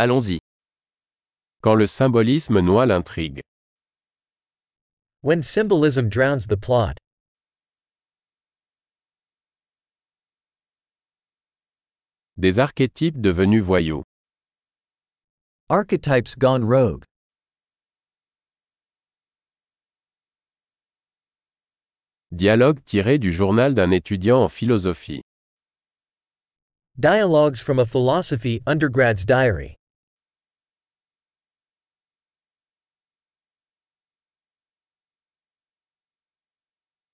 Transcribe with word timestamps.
Allons-y. 0.00 0.38
Quand 1.60 1.74
le 1.74 1.88
symbolisme 1.88 2.60
noie 2.60 2.86
l'intrigue. 2.86 3.40
When 5.22 5.42
symbolism 5.42 6.08
drowns 6.08 6.46
the 6.46 6.56
plot. 6.56 6.98
Des 12.36 12.60
archétypes 12.60 13.20
devenus 13.20 13.60
voyous. 13.60 14.04
Archetypes 15.68 16.38
gone 16.38 16.62
rogue. 16.62 17.02
Dialogue 22.30 22.78
tiré 22.84 23.18
du 23.18 23.32
journal 23.32 23.74
d'un 23.74 23.90
étudiant 23.90 24.44
en 24.44 24.48
philosophie. 24.48 25.22
Dialogues 26.96 27.58
from 27.58 27.80
a 27.80 27.84
philosophy 27.84 28.62
undergrad's 28.64 29.24
diary. 29.24 29.77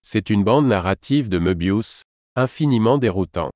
C'est 0.06 0.28
une 0.28 0.44
bande 0.44 0.66
narrative 0.66 1.30
de 1.30 1.38
Möbius, 1.38 2.02
infiniment 2.36 2.98
déroutant. 2.98 3.50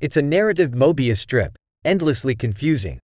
It's 0.00 0.16
a 0.16 0.22
narrative 0.22 0.76
Mobius 0.76 1.18
strip, 1.18 1.58
endlessly 1.84 2.36
confusing. 2.36 3.00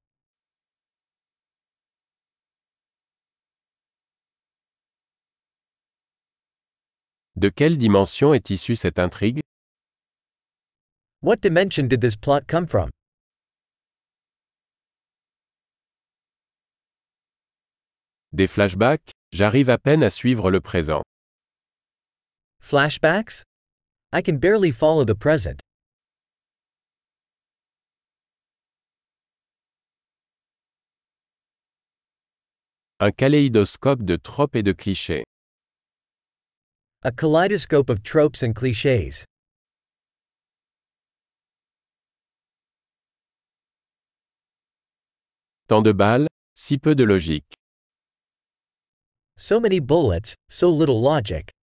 De 7.35 7.49
quelle 7.49 7.77
dimension 7.77 8.33
est 8.33 8.49
issue 8.51 8.77
cette 8.77 9.01
intrigue? 9.01 9.41
What 11.21 11.41
dimension 11.41 11.89
did 11.89 12.01
this 12.01 12.15
plot 12.15 12.47
come 12.47 12.69
from? 12.69 12.91
Des 18.33 18.47
flashbacks 18.47 19.11
J'arrive 19.33 19.69
à 19.69 19.79
peine 19.79 20.05
à 20.05 20.11
suivre 20.11 20.53
le 20.53 20.61
présent. 20.61 21.03
Flashbacks? 22.67 23.45
I 24.13 24.21
can 24.21 24.39
barely 24.39 24.73
follow 24.73 25.05
the 25.05 25.15
present. 25.15 25.61
Un 32.99 33.13
kaléidoscope 33.13 34.05
de 34.05 34.17
tropes 34.17 34.57
et 34.57 34.65
de 34.65 34.73
clichés. 34.73 35.23
A 37.05 37.13
kaleidoscope 37.13 37.89
of 37.89 38.03
tropes 38.03 38.43
and 38.43 38.57
cliches. 38.57 39.25
Tant 45.69 45.85
de 45.85 45.93
balles, 45.93 46.27
si 46.57 46.79
peu 46.79 46.97
de 46.97 47.05
logique. 47.05 47.55
So 49.37 49.61
many 49.61 49.79
bullets, 49.79 50.35
so 50.49 50.69
little 50.69 51.01
logic. 51.01 51.56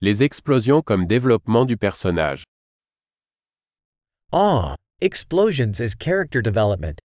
Les 0.00 0.22
explosions 0.22 0.80
comme 0.80 1.06
développement 1.08 1.64
du 1.64 1.76
personnage. 1.76 2.44
Ah, 4.32 4.76
explosions 5.00 5.80
as 5.80 5.96
character 5.96 6.40
development. 6.40 7.00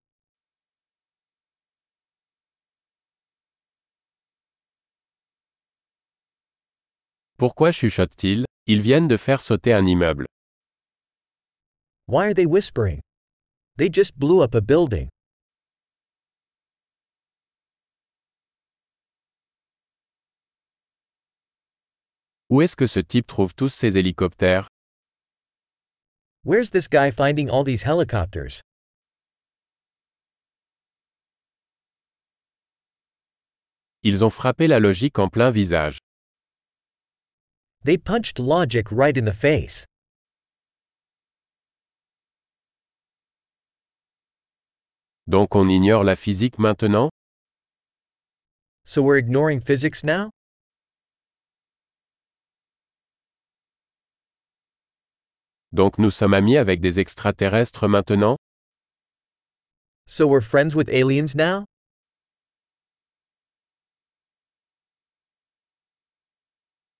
Pourquoi 7.38 7.71
chuchotent-ils 7.71 8.45
Ils 8.67 8.81
viennent 8.81 9.08
de 9.08 9.17
faire 9.17 9.41
sauter 9.41 9.73
un 9.73 9.88
immeuble. 9.88 10.27
Why 12.08 12.27
are 12.27 12.33
they 12.36 12.45
whispering? 12.45 13.02
They 13.77 13.89
just 13.89 14.19
blew 14.19 14.44
up 14.44 14.53
a 14.53 14.61
building. 14.61 15.09
Où 22.53 22.61
est-ce 22.61 22.75
que 22.75 22.86
ce 22.86 22.99
type 22.99 23.25
trouve 23.25 23.55
tous 23.55 23.69
ces 23.69 23.97
hélicoptères? 23.97 24.67
Where's 26.45 26.69
this 26.69 26.87
guy 26.87 27.09
finding 27.09 27.49
all 27.49 27.64
these 27.64 27.81
helicopters? 27.81 28.61
Ils 34.03 34.23
ont 34.23 34.30
frappé 34.30 34.67
la 34.67 34.80
logique 34.80 35.17
en 35.17 35.30
plein 35.30 35.49
visage. 35.49 35.97
They 37.86 37.97
punched 37.97 38.37
logic 38.37 38.92
right 38.92 39.17
in 39.17 39.25
the 39.25 39.33
face. 39.33 39.86
Donc 45.25 45.55
on 45.55 45.69
ignore 45.69 46.03
la 46.03 46.15
physique 46.15 46.59
maintenant? 46.59 47.09
So 48.86 49.02
we're 49.02 49.17
ignoring 49.17 49.59
physics 49.59 50.03
now? 50.03 50.30
Donc 55.73 55.98
nous 55.98 56.11
sommes 56.11 56.36
amis 56.36 56.58
avec 56.58 56.82
des 56.82 57.00
extraterrestres 57.00 57.88
maintenant? 57.88 58.38
So 60.06 60.28
we're 60.28 60.44
friends 60.44 60.76
with 60.76 60.88
aliens 60.89 61.34
now? 61.36 61.66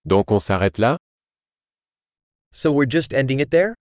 Donc 0.06 0.32
on 0.32 0.40
s'arrête 0.40 0.80
là? 0.80 0.98
So 2.52 2.72
we're 2.72 2.90
just 2.90 3.14
ending 3.14 3.40
it 3.40 3.52
there? 3.52 3.76